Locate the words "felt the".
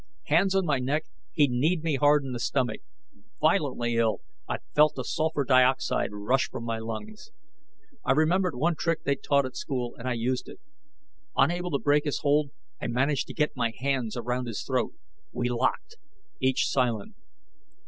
4.73-5.03